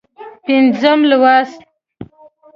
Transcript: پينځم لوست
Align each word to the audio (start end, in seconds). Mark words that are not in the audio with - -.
پينځم 0.45 0.99
لوست 1.09 1.59